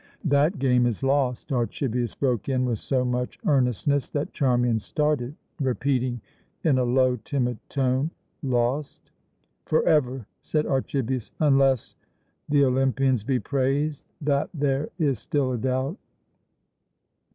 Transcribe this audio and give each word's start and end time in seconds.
"That 0.25 0.57
game 0.57 0.87
is 0.87 1.03
lost," 1.03 1.51
Archibius 1.51 2.15
broke 2.15 2.49
in 2.49 2.65
with 2.65 2.79
so 2.79 3.05
much 3.05 3.37
earnestness 3.45 4.09
that 4.09 4.33
Charmian 4.33 4.79
started, 4.79 5.35
repeating 5.59 6.19
in 6.63 6.79
a 6.79 6.83
low, 6.83 7.17
timid 7.17 7.59
tone: 7.69 8.09
"Lost?" 8.41 9.11
"Forever," 9.67 10.25
said 10.41 10.65
Archibius, 10.65 11.29
"unless" 11.39 11.95
"The 12.49 12.65
Olympians 12.65 13.23
be 13.23 13.39
praised 13.39 14.03
that 14.21 14.49
there 14.55 14.89
is 14.97 15.19
still 15.19 15.51
a 15.53 15.57
doubt." 15.59 15.97